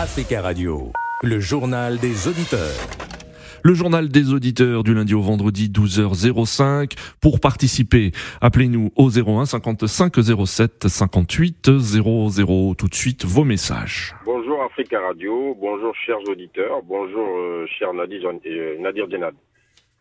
Africa 0.00 0.42
Radio, 0.42 0.92
le 1.24 1.40
journal 1.40 1.98
des 1.98 2.28
auditeurs. 2.28 2.86
Le 3.64 3.74
journal 3.74 4.08
des 4.08 4.32
auditeurs 4.32 4.84
du 4.84 4.94
lundi 4.94 5.12
au 5.12 5.20
vendredi 5.20 5.68
12h05. 5.68 6.92
Pour 7.20 7.40
participer, 7.40 8.12
appelez-nous 8.40 8.92
au 8.94 9.10
01 9.10 9.46
55 9.46 10.14
07 10.46 10.86
58 10.86 11.78
00. 11.80 12.74
Tout 12.76 12.86
de 12.86 12.94
suite, 12.94 13.24
vos 13.24 13.42
messages. 13.42 14.14
Bonjour 14.24 14.62
Africa 14.62 15.00
Radio, 15.00 15.56
bonjour 15.60 15.92
chers 15.96 16.22
auditeurs, 16.28 16.80
bonjour 16.84 17.26
euh, 17.36 17.66
cher 17.66 17.92
Nadir, 17.92 18.30
euh, 18.46 18.78
Nadir 18.78 19.10
Djenad. 19.10 19.34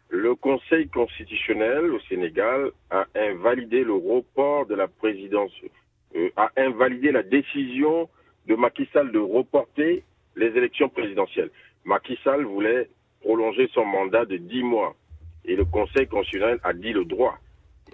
Le 0.10 0.36
Conseil 0.36 0.90
constitutionnel 0.90 1.86
au 1.90 2.00
Sénégal 2.08 2.70
a 2.92 3.06
invalidé 3.16 3.84
le 3.84 3.94
report 3.94 4.68
de 4.68 4.76
la 4.76 4.88
présidence, 4.88 5.54
euh, 6.16 6.30
a 6.36 6.52
invalidé 6.56 7.12
la 7.12 7.24
décision 7.24 8.08
de 8.48 8.56
Macky 8.56 8.88
Sall 8.94 9.12
de 9.12 9.20
reporter 9.20 10.04
les 10.36 10.48
élections 10.58 10.90
présidentielles. 10.90 11.52
Macky 11.86 12.18
Sall 12.24 12.44
voulait 12.46 12.90
prolonger 13.22 13.70
son 13.74 13.86
mandat 13.86 14.26
de 14.26 14.38
dix 14.38 14.64
mois 14.64 14.96
et 15.46 15.56
le 15.56 15.66
Conseil 15.66 16.08
constitutionnel 16.08 16.60
a 16.64 16.74
dit 16.74 16.94
le 16.94 17.06
droit 17.06 17.38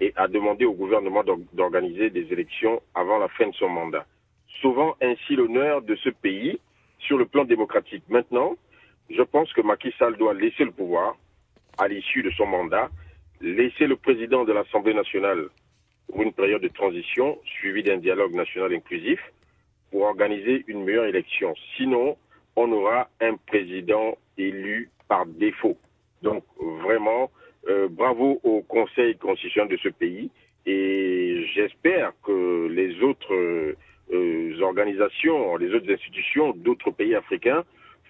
et 0.00 0.12
a 0.16 0.28
demandé 0.28 0.64
au 0.64 0.72
gouvernement 0.74 1.22
d'organiser 1.52 2.10
des 2.10 2.32
élections 2.32 2.80
avant 2.94 3.18
la 3.18 3.28
fin 3.28 3.48
de 3.48 3.54
son 3.54 3.68
mandat, 3.68 4.06
sauvant 4.60 4.96
ainsi 5.00 5.36
l'honneur 5.36 5.82
de 5.82 5.94
ce 5.96 6.08
pays 6.10 6.58
sur 6.98 7.16
le 7.16 7.26
plan 7.26 7.44
démocratique. 7.44 8.02
Maintenant, 8.08 8.56
je 9.10 9.22
pense 9.22 9.52
que 9.52 9.60
Macky 9.60 9.92
Sall 9.98 10.16
doit 10.16 10.34
laisser 10.34 10.64
le 10.64 10.72
pouvoir 10.72 11.16
à 11.78 11.86
l'issue 11.88 12.22
de 12.22 12.30
son 12.30 12.46
mandat, 12.46 12.90
laisser 13.40 13.86
le 13.86 13.96
président 13.96 14.44
de 14.44 14.52
l'Assemblée 14.52 14.94
nationale 14.94 15.48
pour 16.08 16.22
une 16.22 16.32
période 16.32 16.62
de 16.62 16.68
transition 16.68 17.38
suivie 17.44 17.82
d'un 17.82 17.98
dialogue 17.98 18.34
national 18.34 18.72
inclusif 18.74 19.20
pour 19.94 20.02
organiser 20.02 20.64
une 20.66 20.82
meilleure 20.82 21.04
élection. 21.04 21.54
Sinon, 21.76 22.16
on 22.56 22.72
aura 22.72 23.08
un 23.20 23.36
président 23.46 24.18
élu 24.36 24.90
par 25.06 25.24
défaut. 25.24 25.78
Donc 26.20 26.42
vraiment, 26.58 27.30
euh, 27.68 27.86
bravo 27.88 28.40
au 28.42 28.62
Conseil 28.62 29.16
constitutionnel 29.16 29.70
de 29.70 29.76
ce 29.76 29.90
pays 29.90 30.32
et 30.66 31.46
j'espère 31.54 32.12
que 32.24 32.66
les 32.72 33.04
autres 33.04 33.76
euh, 34.12 34.60
organisations, 34.62 35.56
les 35.58 35.72
autres 35.72 35.88
institutions 35.92 36.50
d'autres 36.56 36.90
pays 36.90 37.14
africains 37.14 37.62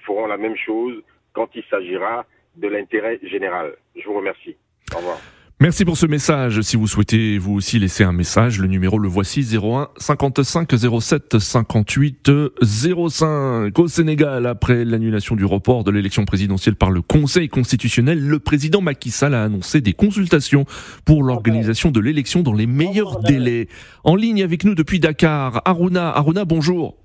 feront 0.07 0.27
la 0.27 0.39
même 0.39 0.57
chose 0.57 1.03
quand 1.35 1.51
il 1.55 1.65
s'agira 1.65 2.25
de 2.57 2.69
l'intérêt 2.69 3.19
général. 3.25 3.75
Je 3.95 4.07
vous 4.07 4.15
remercie. 4.15 4.57
Au 4.95 4.97
revoir. 5.01 5.19
Merci 5.65 5.87
pour 5.87 5.97
ce 5.97 6.05
message. 6.05 6.61
Si 6.61 6.77
vous 6.77 6.87
souhaitez 6.87 7.39
vous 7.39 7.55
aussi 7.55 7.79
laisser 7.79 8.05
un 8.05 8.13
message, 8.13 8.61
le 8.61 8.67
numéro 8.67 8.99
le 8.99 9.09
voici 9.09 9.41
01 9.51 9.89
55 9.97 10.71
07 11.01 11.39
58 11.39 12.31
05. 12.63 13.79
Au 13.79 13.89
Sénégal, 13.89 14.45
après 14.45 14.85
l'annulation 14.85 15.37
du 15.37 15.47
report 15.47 15.83
de 15.83 15.91
l'élection 15.91 16.27
présidentielle 16.27 16.77
par 16.77 16.91
le 16.91 17.01
Conseil 17.01 17.49
constitutionnel, 17.49 18.21
le 18.21 18.39
président 18.41 18.83
Macky 18.83 19.11
Sall 19.11 19.33
a 19.33 19.43
annoncé 19.43 19.81
des 19.81 19.95
consultations 19.95 20.67
pour 21.07 21.23
l'organisation 21.23 21.91
de 21.91 22.01
l'élection 22.01 22.43
dans 22.43 22.53
les 22.53 22.67
meilleurs 22.67 23.21
délais. 23.21 23.69
En 24.05 24.17
ligne 24.17 24.43
avec 24.43 24.65
nous 24.65 24.75
depuis 24.75 25.01
Dakar, 25.01 25.63
Aruna. 25.65 26.11
Aruna, 26.11 26.45
bonjour. 26.45 27.04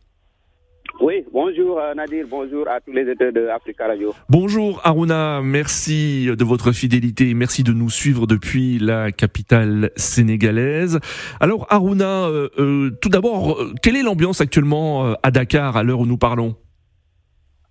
Oui, 1.01 1.23
bonjour 1.31 1.79
euh, 1.79 1.93
Nadir, 1.93 2.25
bonjour 2.29 2.67
à 2.67 2.81
tous 2.81 2.91
les 2.91 3.03
éditeurs 3.03 3.31
de 3.31 3.47
Africa 3.47 3.87
Radio. 3.87 4.13
Bonjour 4.27 4.81
Aruna, 4.83 5.39
merci 5.41 6.27
de 6.27 6.43
votre 6.43 6.73
fidélité, 6.73 7.33
merci 7.33 7.63
de 7.63 7.71
nous 7.71 7.89
suivre 7.89 8.27
depuis 8.27 8.79
la 8.79 9.13
capitale 9.13 9.91
sénégalaise. 9.95 10.99
Alors 11.39 11.67
Aruna, 11.69 12.27
euh, 12.27 12.49
euh, 12.59 12.89
tout 13.01 13.07
d'abord, 13.07 13.57
quelle 13.81 13.95
est 13.95 14.03
l'ambiance 14.03 14.41
actuellement 14.41 15.13
à 15.23 15.31
Dakar 15.31 15.77
à 15.77 15.83
l'heure 15.83 16.01
où 16.01 16.05
nous 16.05 16.17
parlons? 16.17 16.55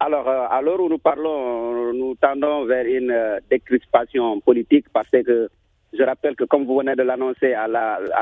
Alors 0.01 0.27
à 0.27 0.63
l'heure 0.63 0.81
où 0.81 0.89
nous 0.89 0.99
parlons, 0.99 1.93
nous 1.93 2.15
tendons 2.15 2.65
vers 2.65 2.87
une 2.87 3.15
décrispation 3.51 4.41
politique 4.41 4.87
parce 4.91 5.11
que 5.11 5.51
je 5.93 6.03
rappelle 6.03 6.35
que 6.35 6.45
comme 6.45 6.65
vous 6.65 6.79
venez 6.79 6.97
de 6.97 7.03
l'annoncer 7.03 7.53
à 7.53 7.67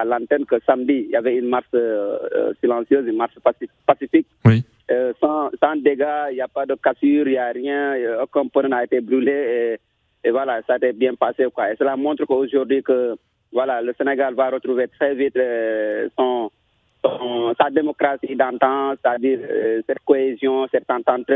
l'antenne 0.05 0.47
la, 0.51 0.59
que 0.59 0.65
samedi, 0.67 1.05
il 1.07 1.11
y 1.11 1.17
avait 1.17 1.37
une 1.37 1.49
marche 1.49 1.67
silencieuse, 2.61 3.07
une 3.07 3.19
marche 3.19 3.39
pacifique. 3.87 4.27
Oui. 4.45 4.65
Euh, 4.89 5.13
sans, 5.21 5.51
sans, 5.61 5.75
dégâts, 5.77 6.31
il 6.31 6.35
n'y 6.35 6.41
a 6.41 6.47
pas 6.47 6.65
de 6.65 6.75
cassure, 6.75 7.27
il 7.27 7.33
n'y 7.33 7.39
a 7.39 7.49
rien, 7.49 7.97
aucun 8.23 8.47
point 8.47 8.69
n'a 8.69 8.85
été 8.85 9.01
brûlé 9.01 9.79
et, 10.23 10.31
voilà, 10.31 10.61
ça 10.67 10.75
a 10.75 10.93
bien 10.93 11.15
passé. 11.15 11.47
Quoi. 11.53 11.73
Et 11.73 11.77
cela 11.77 11.97
montre 11.97 12.25
qu'aujourd'hui 12.25 12.83
que 12.83 13.17
voilà, 13.53 13.81
le 13.81 13.95
Sénégal 13.99 14.35
va 14.35 14.51
retrouver 14.51 14.89
très 14.89 15.15
vite 15.15 15.37
euh, 15.37 16.09
son, 16.17 16.51
sa 17.61 17.71
démocratie 17.71 18.37
d'antan, 18.37 18.93
c'est-à-dire 18.93 19.41
euh, 19.43 19.83
cette 19.87 20.01
cohésion, 20.05 20.67
cette 20.71 20.91
entente 20.91 21.31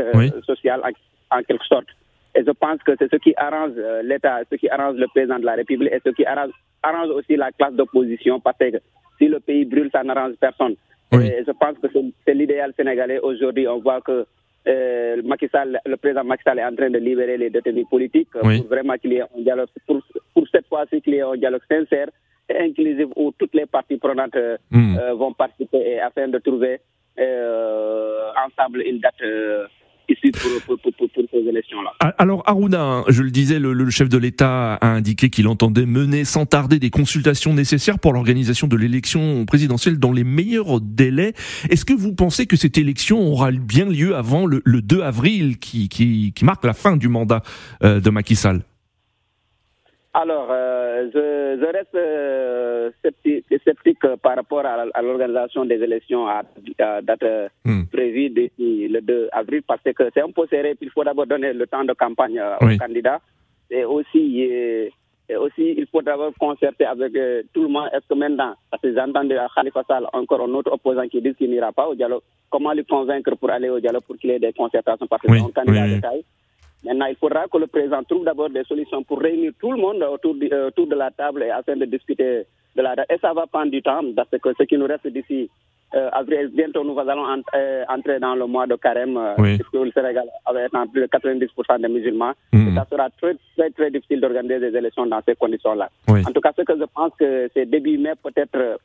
sociale 0.45 0.81
en, 1.29 1.43
quelque 1.43 1.65
sorte. 1.65 1.87
Et 2.35 2.43
je 2.45 2.51
pense 2.51 2.81
que 2.83 2.93
c'est 2.97 3.11
ce 3.11 3.17
qui 3.17 3.33
arrange 3.35 3.73
l'État, 4.03 4.39
ce 4.49 4.55
qui 4.55 4.69
arrange 4.69 4.95
le 4.95 5.07
président 5.07 5.39
de 5.39 5.45
la 5.45 5.55
République 5.55 5.91
et 5.91 6.01
ce 6.05 6.09
qui 6.11 6.25
arrange, 6.25 6.51
arrange 6.83 7.09
aussi 7.09 7.35
la 7.35 7.51
classe 7.51 7.73
d'opposition 7.73 8.39
parce 8.39 8.57
que 8.57 8.79
si 9.17 9.27
le 9.27 9.39
pays 9.41 9.65
brûle, 9.65 9.89
ça 9.91 10.03
n'arrange 10.03 10.35
personne. 10.39 10.75
Et 11.13 11.43
je 11.45 11.51
pense 11.51 11.77
que 11.79 11.87
c'est 12.25 12.33
l'idéal 12.33 12.73
sénégalais. 12.77 13.19
Aujourd'hui, 13.19 13.67
on 13.67 13.79
voit 13.79 14.01
que 14.01 14.25
euh, 14.67 15.21
Macky 15.23 15.47
Sall, 15.51 15.79
le 15.85 15.97
président 15.97 16.23
Macky 16.23 16.43
Sall 16.43 16.59
est 16.59 16.65
en 16.65 16.75
train 16.75 16.89
de 16.89 16.99
libérer 16.99 17.37
les 17.37 17.49
détenus 17.49 17.87
politiques 17.89 18.29
pour 18.31 18.67
vraiment 18.67 18.95
qu'il 18.97 19.13
y 19.13 19.17
ait 19.17 19.21
un 19.21 19.41
dialogue, 19.41 19.67
pour, 19.87 20.01
pour 20.33 20.47
cette 20.49 20.67
fois-ci 20.67 21.01
qu'il 21.01 21.15
y 21.15 21.17
ait 21.17 21.21
un 21.21 21.35
dialogue 21.35 21.63
sincère 21.69 22.07
et 22.49 22.57
inclusif 22.57 23.07
où 23.15 23.31
toutes 23.37 23.55
les 23.55 23.65
parties 23.65 23.97
prenantes 23.97 24.35
euh, 24.35 24.57
hmm. 24.69 24.97
euh, 24.97 25.13
vont 25.15 25.33
participer 25.33 25.79
et 25.79 25.99
afin 25.99 26.27
de 26.27 26.37
trouver 26.37 26.79
euh, 27.19 28.31
ensemble 28.45 28.81
une 28.81 28.99
date 28.99 29.21
Alors 32.17 32.43
Aruna, 32.45 32.81
hein, 32.81 33.03
je 33.07 33.23
le 33.23 33.31
disais, 33.31 33.59
le, 33.59 33.89
chef 33.89 34.09
de 34.09 34.17
l'État 34.17 34.75
a 34.75 34.87
indiqué 34.87 35.29
qu'il 35.29 35.47
entendait 35.47 35.85
mener 35.85 36.25
sans 36.25 36.45
tarder 36.45 36.79
des 36.79 36.89
consultations 36.89 37.53
nécessaires 37.53 37.99
pour 37.99 38.13
l'organisation 38.13 38.67
de 38.67 38.75
l'élection 38.75 39.45
présidentielle 39.45 39.99
dans 39.99 40.11
les 40.11 40.23
meilleurs 40.23 40.81
délais. 40.81 41.33
Est-ce 41.69 41.85
que 41.85 41.93
vous 41.93 42.13
pensez 42.13 42.45
que 42.45 42.55
cette 42.55 42.77
élection 42.77 43.19
aura 43.19 43.51
bien 43.51 43.85
lieu 43.85 44.15
avant 44.15 44.45
le, 44.45 44.61
le 44.65 44.81
2 44.81 45.01
avril 45.01 45.57
qui, 45.57 45.89
qui, 45.89 46.33
qui, 46.33 46.45
marque 46.45 46.63
la 46.65 46.73
fin 46.73 46.97
du 46.97 47.07
mandat 47.07 47.41
euh, 47.83 47.99
de 47.99 48.09
Macky 48.09 48.35
Sall? 48.35 48.61
Alors, 50.13 50.47
euh, 50.51 51.09
je, 51.13 51.61
je, 51.61 51.65
reste 51.71 51.95
euh, 51.95 52.91
sceptique, 53.01 53.45
sceptique, 53.63 53.99
par 54.21 54.35
rapport 54.35 54.65
à, 54.65 54.85
à 54.93 55.01
l'organisation 55.01 55.63
des 55.63 55.75
élections 55.75 56.27
à, 56.27 56.43
à 56.79 57.01
date 57.01 57.23
hmm. 57.63 57.83
prévue 57.85 58.29
d'ici 58.29 58.89
le 58.89 58.99
2 58.99 59.29
avril 59.31 59.61
parce 59.65 59.81
que 59.83 60.09
c'est 60.13 60.21
un 60.21 60.31
peu 60.31 60.45
serré. 60.47 60.75
Il 60.81 60.89
faut 60.89 61.05
d'abord 61.05 61.27
donner 61.27 61.53
le 61.53 61.65
temps 61.65 61.85
de 61.85 61.93
campagne 61.93 62.39
euh, 62.39 62.55
oui. 62.61 62.75
aux 62.75 62.77
candidats. 62.77 63.21
Et 63.69 63.85
aussi, 63.85 64.41
et, 64.41 64.91
et 65.29 65.35
aussi, 65.37 65.75
il 65.77 65.87
faut 65.87 66.01
d'abord 66.01 66.33
concerter 66.37 66.83
avec 66.83 67.15
euh, 67.15 67.43
tout 67.53 67.63
le 67.63 67.69
monde. 67.69 67.87
Est-ce 67.93 68.05
que 68.05 68.13
maintenant, 68.13 68.53
parce 68.69 68.83
que 68.83 68.93
j'entends 68.93 69.23
de 69.23 69.37
Khalifa 69.55 69.83
Sall, 69.87 70.07
encore 70.11 70.41
un 70.41 70.53
autre 70.53 70.73
opposant 70.73 71.07
qui 71.07 71.21
dit 71.21 71.33
qu'il 71.35 71.51
n'ira 71.51 71.71
pas 71.71 71.87
au 71.87 71.95
dialogue, 71.95 72.23
comment 72.49 72.73
lui 72.73 72.83
convaincre 72.83 73.33
pour 73.37 73.49
aller 73.49 73.69
au 73.69 73.79
dialogue 73.79 74.03
pour 74.03 74.17
qu'il 74.17 74.31
y 74.31 74.33
ait 74.33 74.39
des 74.39 74.51
concertations? 74.51 75.07
Parce 75.07 75.21
que 75.21 75.31
oui. 75.31 75.39
c'est 75.39 75.45
un 75.45 75.63
candidat 75.63 75.85
oui. 75.85 75.95
de 75.95 76.01
taille 76.01 76.25
Maintenant, 76.83 77.05
il 77.05 77.15
faudra 77.15 77.45
que 77.47 77.57
le 77.57 77.67
président 77.67 78.03
trouve 78.03 78.25
d'abord 78.25 78.49
des 78.49 78.63
solutions 78.63 79.03
pour 79.03 79.19
réunir 79.19 79.51
tout 79.59 79.71
le 79.71 79.77
monde 79.77 80.01
autour 80.03 80.33
de, 80.35 80.49
euh, 80.51 80.67
autour 80.67 80.87
de 80.87 80.95
la 80.95 81.11
table 81.11 81.43
et 81.43 81.51
afin 81.51 81.75
de 81.75 81.85
discuter 81.85 82.45
de 82.75 82.81
la 82.81 82.95
date. 82.95 83.05
Et 83.11 83.17
ça 83.19 83.33
va 83.33 83.45
prendre 83.45 83.71
du 83.71 83.81
temps 83.81 84.01
parce 84.15 84.29
que 84.29 84.49
ce 84.57 84.63
qui 84.63 84.77
nous 84.77 84.87
reste 84.87 85.07
d'ici 85.07 85.49
euh, 85.93 86.09
avril, 86.11 86.49
bientôt 86.53 86.83
nous 86.83 86.97
allons 86.97 87.25
ent 87.25 87.41
euh, 87.53 87.83
entrer 87.89 88.19
dans 88.19 88.33
le 88.33 88.47
mois 88.47 88.65
de 88.65 88.75
carême, 88.75 89.19
oui. 89.37 89.57
puisque 89.57 89.73
le 89.73 89.91
Sénégal 89.91 90.25
avec 90.45 90.71
plus 90.91 91.01
de 91.01 91.07
90% 91.07 91.81
des 91.81 91.87
musulmans. 91.87 92.31
Et 92.53 92.73
ça 92.73 92.87
sera 92.89 93.09
très, 93.09 93.35
très, 93.57 93.69
très 93.71 93.91
difficile 93.91 94.21
d'organiser 94.21 94.59
des 94.59 94.75
élections 94.75 95.05
dans 95.05 95.21
ces 95.27 95.35
conditions-là. 95.35 95.89
Oui. 96.07 96.21
En 96.25 96.31
tout 96.31 96.41
cas, 96.41 96.53
ce 96.57 96.63
que 96.63 96.77
je 96.77 96.85
pense 96.95 97.11
que 97.19 97.49
c'est 97.53 97.65
début 97.65 97.97
mai 97.97 98.13
peut-être 98.23 98.79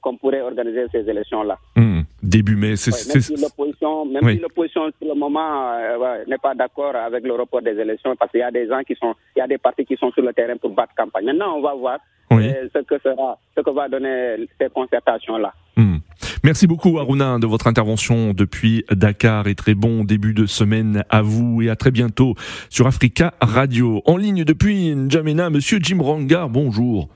qu'on 0.00 0.16
pourrait 0.16 0.42
organiser 0.42 0.86
ces 0.92 1.08
élections-là. 1.10 1.58
Mmh. 1.74 2.02
Début 2.22 2.56
mai, 2.56 2.76
c'est... 2.76 2.92
Ouais, 2.92 3.14
même 3.14 3.22
si 3.22 3.36
l'opposition, 3.36 4.06
même 4.06 4.24
oui. 4.24 4.36
si 4.36 4.40
l'opposition 4.40 4.90
pour 4.98 5.08
le 5.08 5.14
moment 5.14 5.72
euh, 5.74 5.98
ouais, 5.98 6.24
n'est 6.26 6.38
pas 6.38 6.54
d'accord 6.54 6.96
avec 6.96 7.24
le 7.24 7.34
report 7.34 7.62
des 7.62 7.78
élections, 7.78 8.16
parce 8.16 8.30
qu'il 8.30 8.40
y 8.40 8.42
a 8.42 8.50
des 8.50 8.66
gens 8.66 8.82
qui 8.82 8.94
sont, 8.96 9.14
il 9.36 9.40
y 9.40 9.42
a 9.42 9.46
des 9.46 9.58
partis 9.58 9.84
qui 9.84 9.96
sont 9.96 10.10
sur 10.12 10.22
le 10.22 10.32
terrain 10.32 10.56
pour 10.56 10.70
battre 10.70 10.94
campagne. 10.96 11.26
Maintenant, 11.26 11.56
on 11.56 11.62
va 11.62 11.74
voir 11.74 11.98
oui. 12.30 12.48
euh, 12.48 12.68
ce 12.74 12.80
que 12.80 12.98
sera, 13.02 13.38
ce 13.56 13.62
que 13.62 13.70
va 13.70 13.88
donner 13.88 14.48
ces 14.60 14.68
concertations-là. 14.70 15.52
Mmh. 15.76 15.96
Merci 16.42 16.66
beaucoup 16.66 16.98
Aruna 16.98 17.38
de 17.38 17.46
votre 17.46 17.66
intervention 17.66 18.32
depuis 18.32 18.84
Dakar 18.90 19.46
et 19.46 19.54
très 19.54 19.74
bon 19.74 20.04
début 20.04 20.32
de 20.32 20.46
semaine 20.46 21.04
à 21.10 21.20
vous 21.20 21.60
et 21.60 21.68
à 21.70 21.76
très 21.76 21.90
bientôt 21.90 22.34
sur 22.70 22.86
Africa 22.86 23.34
Radio. 23.40 24.00
En 24.06 24.16
ligne 24.16 24.44
depuis 24.44 24.94
N'Djamena, 24.94 25.50
monsieur 25.50 25.78
Jim 25.82 26.00
Rangar, 26.00 26.48
bonjour. 26.48 27.15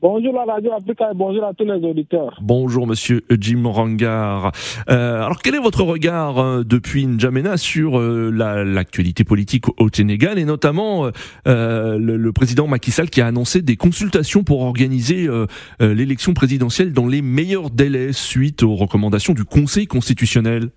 Bonjour 0.00 0.40
à 0.40 0.46
la 0.46 0.54
Radio 0.54 0.72
Africa 0.72 1.10
et 1.10 1.14
bonjour 1.14 1.42
à 1.42 1.52
tous 1.54 1.64
les 1.64 1.84
auditeurs. 1.84 2.38
Bonjour 2.40 2.86
Monsieur 2.86 3.22
Jim 3.30 3.64
Rangar. 3.66 4.52
Euh, 4.88 5.22
alors 5.24 5.40
quel 5.42 5.56
est 5.56 5.60
votre 5.60 5.82
regard 5.82 6.38
euh, 6.38 6.62
depuis 6.62 7.04
N'Djamena 7.04 7.56
sur 7.56 7.98
euh, 7.98 8.30
l'actualité 8.30 9.24
la, 9.24 9.28
politique 9.28 9.64
au 9.80 9.88
Sénégal 9.92 10.38
et 10.38 10.44
notamment 10.44 11.10
euh, 11.48 11.98
le, 11.98 12.16
le, 12.16 12.32
président 12.32 12.68
Macky 12.68 12.92
Sall 12.92 13.10
qui 13.10 13.20
a 13.20 13.26
annoncé 13.26 13.60
des 13.60 13.76
consultations 13.76 14.44
pour 14.44 14.62
organiser 14.62 15.26
euh, 15.26 15.46
l'élection 15.80 16.32
présidentielle 16.32 16.92
dans 16.92 17.08
les 17.08 17.20
meilleurs 17.20 17.70
délais 17.70 18.12
suite 18.12 18.62
aux 18.62 18.76
recommandations 18.76 19.34
du 19.34 19.44
Conseil 19.44 19.88
constitutionnel? 19.88 20.70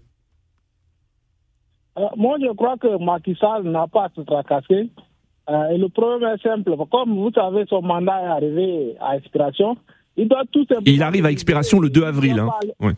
Moi, 2.17 2.37
je 2.41 2.51
crois 2.55 2.77
que 2.77 3.03
Macky 3.03 3.35
Sall 3.35 3.69
n'a 3.69 3.85
pas 3.85 4.05
à 4.05 4.09
se 4.15 4.21
tracasser. 4.21 4.89
Et 5.49 5.77
le 5.77 5.89
problème 5.89 6.29
est 6.33 6.41
simple. 6.41 6.75
Comme 6.91 7.15
vous 7.15 7.31
savez, 7.31 7.65
son 7.67 7.81
mandat 7.81 8.21
est 8.21 8.27
arrivé 8.27 8.95
à 9.01 9.17
expiration. 9.17 9.75
Il 10.17 10.27
doit 10.27 10.43
tout. 10.51 10.65
Il 10.85 11.01
arrive 11.03 11.25
à 11.25 11.31
expiration 11.31 11.79
le 11.79 11.89
2 11.89 12.03
avril. 12.03 12.39
Hein. 12.39 12.93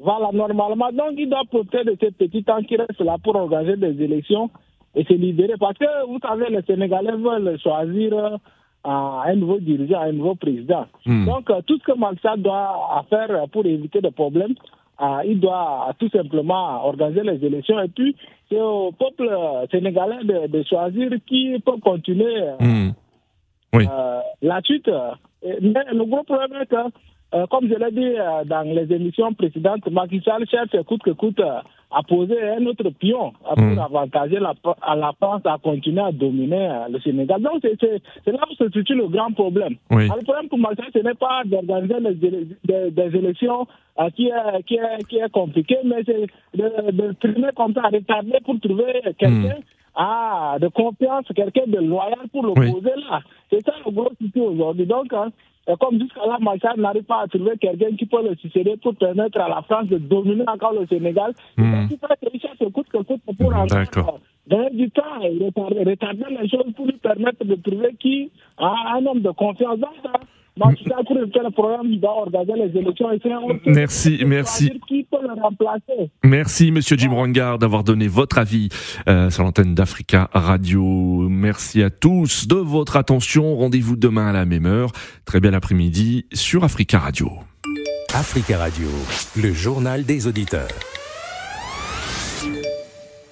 Voilà, 0.00 0.30
normalement. 0.32 0.90
Donc, 0.92 1.14
il 1.18 1.28
doit 1.28 1.44
profiter 1.48 1.84
de 1.84 1.96
ces 2.00 2.10
petits 2.10 2.42
temps 2.42 2.62
qui 2.62 2.76
reste 2.76 3.00
là 3.00 3.16
pour 3.22 3.36
organiser 3.36 3.76
des 3.76 4.02
élections 4.02 4.50
et 4.94 5.04
se 5.04 5.12
libérer. 5.12 5.54
Parce 5.58 5.76
que, 5.76 6.06
vous 6.06 6.18
savez, 6.20 6.46
les 6.48 6.62
Sénégalais 6.62 7.12
veulent 7.12 7.58
choisir 7.62 8.14
euh, 8.14 8.36
un 8.84 9.34
nouveau 9.34 9.58
dirigeant, 9.60 10.00
un 10.00 10.12
nouveau 10.12 10.36
président. 10.36 10.86
Hmm. 11.04 11.26
Donc, 11.26 11.50
euh, 11.50 11.60
tout 11.66 11.78
ce 11.78 11.84
que 11.92 11.98
Malsa 11.98 12.36
doit 12.38 13.04
faire 13.10 13.46
pour 13.52 13.66
éviter 13.66 14.00
des 14.00 14.10
problèmes, 14.10 14.54
euh, 15.00 15.22
il 15.24 15.40
doit 15.40 15.94
tout 15.98 16.08
simplement 16.10 16.84
organiser 16.86 17.22
les 17.22 17.44
élections. 17.44 17.80
Et 17.80 17.88
puis, 17.88 18.16
c'est 18.48 18.60
au 18.60 18.92
peuple 18.92 19.30
sénégalais 19.70 20.24
de, 20.24 20.62
choisir 20.64 21.10
qui 21.26 21.58
peut 21.64 21.78
continuer 21.82 22.42
hmm. 22.58 22.90
la 24.42 24.60
suite. 24.62 24.90
Mais 25.42 25.84
le 25.92 26.04
gros 26.04 26.24
problème 26.24 26.60
est 26.60 26.66
que 26.66 26.76
euh, 27.32 27.46
comme 27.46 27.68
je 27.68 27.74
l'ai 27.74 27.92
dit 27.92 28.18
euh, 28.18 28.44
dans 28.44 28.62
les 28.62 28.92
émissions 28.92 29.32
précédentes, 29.34 29.88
Macky 29.90 30.20
Sall 30.24 30.48
cherche 30.48 30.82
coûte 30.84 31.02
que 31.02 31.10
coûte 31.10 31.40
euh, 31.92 31.96
à 31.96 32.02
poser 32.02 32.40
un 32.42 32.64
autre 32.66 32.90
pion 32.90 33.32
pour 33.54 33.62
mm. 33.62 33.78
avantager 33.78 34.38
la, 34.38 34.54
à 34.82 34.96
la 34.96 35.12
France 35.20 35.42
à 35.44 35.58
continuer 35.62 36.00
à 36.02 36.12
dominer 36.12 36.68
le 36.90 37.00
Sénégal. 37.00 37.42
Donc 37.42 37.60
c'est 37.62 38.32
là 38.32 38.40
où 38.50 38.54
se 38.54 38.70
situe 38.70 38.94
le 38.94 39.08
grand 39.08 39.32
problème. 39.32 39.76
le 39.90 40.24
problème 40.24 40.48
pour 40.48 40.58
Sall, 40.60 40.90
ce 40.92 40.98
n'est 41.00 41.14
pas 41.14 41.42
d'organiser 41.44 42.54
des, 42.64 42.90
des, 42.90 43.16
élections 43.16 43.66
qui, 44.16 44.28
est, 44.28 44.62
qui, 44.66 44.74
est, 44.74 45.04
qui 45.08 45.16
est 45.18 45.30
compliqué, 45.32 45.76
mais 45.84 46.02
c'est 46.06 46.26
de, 46.56 46.90
de 46.92 47.12
primer 47.14 47.48
comme 47.56 47.74
ça, 47.74 47.82
retarder 47.82 48.38
pour 48.44 48.58
trouver 48.60 49.00
quelqu'un 49.18 49.56
mm. 49.56 50.58
de 50.60 50.68
confiance, 50.68 51.26
quelqu'un 51.34 51.66
de 51.66 51.78
loyal 51.78 52.28
pour 52.32 52.44
l'opposer 52.44 52.94
là. 53.10 53.20
C'est 53.50 53.64
ça 53.64 53.72
le 53.84 53.90
gros 53.90 54.10
souci 54.20 54.40
aujourd'hui. 54.40 54.86
Donc, 54.86 55.12
hein, 55.12 55.30
et 55.70 55.76
comme 55.78 55.98
jusqu'à 56.00 56.26
là, 56.26 56.38
Machar 56.40 56.76
n'arrive 56.76 57.04
pas 57.04 57.22
à 57.22 57.28
trouver 57.28 57.56
quelqu'un 57.58 57.94
qui 57.96 58.06
peut 58.06 58.22
le 58.22 58.34
succéder 58.36 58.76
pour 58.82 58.94
permettre 58.96 59.40
à 59.40 59.48
la 59.48 59.62
France 59.62 59.86
de 59.88 59.98
dominer 59.98 60.44
encore 60.48 60.72
le 60.72 60.86
Sénégal, 60.86 61.32
mmh. 61.56 61.86
il 61.90 61.98
faut 61.98 62.06
que 62.06 62.30
Richard 62.32 62.54
se 62.58 62.64
coûte 62.64 62.88
que 62.88 62.98
coûte 62.98 63.20
pour 63.38 63.54
encore 63.54 64.20
donner 64.46 64.70
du 64.70 64.90
temps 64.90 65.20
et 65.22 65.38
retarder, 65.84 66.24
les 66.30 66.48
choses 66.48 66.72
pour 66.74 66.86
lui 66.86 66.94
permettre 66.94 67.44
de 67.44 67.54
trouver 67.54 67.94
qui 67.98 68.30
a 68.58 68.96
un 68.96 69.06
homme 69.06 69.20
de 69.20 69.30
confiance 69.30 69.78
dans 69.78 69.94
ça. 70.02 70.12
Merci, 73.66 74.20
merci. 74.26 74.70
Merci, 76.22 76.70
Monsieur 76.70 76.96
Jim 76.96 77.12
Rangard, 77.12 77.58
d'avoir 77.58 77.84
donné 77.84 78.08
votre 78.08 78.38
avis 78.38 78.68
euh, 79.08 79.30
sur 79.30 79.42
l'antenne 79.42 79.74
d'Africa 79.74 80.28
Radio. 80.32 80.84
Merci 81.28 81.82
à 81.82 81.90
tous 81.90 82.46
de 82.46 82.56
votre 82.56 82.96
attention. 82.96 83.56
Rendez-vous 83.56 83.96
demain 83.96 84.28
à 84.28 84.32
la 84.32 84.44
même 84.44 84.66
heure. 84.66 84.92
Très 85.24 85.40
bel 85.40 85.54
après-midi 85.54 86.26
sur 86.32 86.64
Africa 86.64 86.98
Radio. 86.98 87.30
Africa 88.14 88.58
Radio, 88.58 88.88
le 89.36 89.52
journal 89.52 90.04
des 90.04 90.26
auditeurs. 90.26 90.99